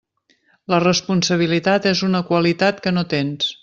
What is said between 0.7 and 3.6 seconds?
La responsabilitat és una qualitat que no tens.